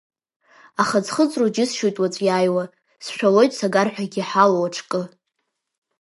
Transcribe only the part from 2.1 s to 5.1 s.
иааиуа, сшәалоит сагарҳәагь иҳалоу аҿкы.